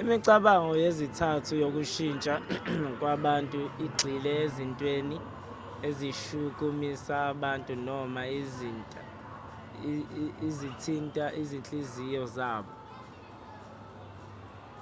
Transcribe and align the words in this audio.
imicabango 0.00 0.74
yezizathu 0.82 1.52
zokushintsha 1.60 2.34
kwabantu 2.98 3.60
igxile 3.86 4.30
ezintweni 4.44 5.16
ezishukumisa 5.88 7.14
abantu 7.32 7.72
noma 7.86 8.20
ezithinta 10.46 11.24
izinhliziyo 11.40 12.22
zabo 12.36 12.72